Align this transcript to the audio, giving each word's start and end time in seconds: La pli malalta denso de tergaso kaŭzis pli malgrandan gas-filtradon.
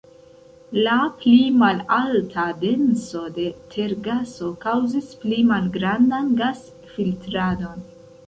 La 0.85 0.93
pli 1.17 1.33
malalta 1.63 2.45
denso 2.63 3.21
de 3.35 3.45
tergaso 3.75 4.49
kaŭzis 4.65 5.13
pli 5.25 5.43
malgrandan 5.51 6.33
gas-filtradon. 6.43 7.85